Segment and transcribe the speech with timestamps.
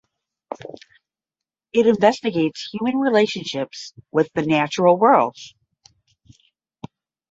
[1.73, 5.37] It investigates human relationships with the natural world.